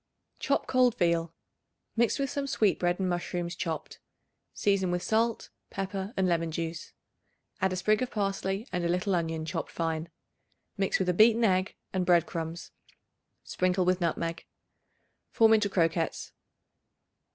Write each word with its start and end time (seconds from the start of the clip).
Chop 0.39 0.65
cold 0.65 0.97
veal. 0.97 1.31
Mix 1.95 2.17
with 2.17 2.31
some 2.31 2.47
sweetbread 2.47 2.99
and 2.99 3.07
mushrooms 3.07 3.55
chopped. 3.55 3.99
Season 4.51 4.89
with 4.89 5.03
salt, 5.03 5.51
pepper 5.69 6.11
and 6.17 6.27
lemon 6.27 6.49
juice. 6.51 6.93
Add 7.61 7.71
a 7.71 7.75
sprig 7.75 8.01
of 8.01 8.09
parsley 8.09 8.67
and 8.71 8.83
a 8.83 8.87
little 8.87 9.13
onion 9.13 9.45
chopped 9.45 9.69
fine. 9.69 10.09
Mix 10.75 10.97
with 10.97 11.09
a 11.09 11.13
beaten 11.13 11.43
egg 11.43 11.75
and 11.93 12.03
bread 12.03 12.25
crumbs; 12.25 12.71
sprinkle 13.43 13.85
with 13.85 14.01
nutmeg. 14.01 14.47
Form 15.29 15.53
into 15.53 15.69
croquettes. 15.69 16.31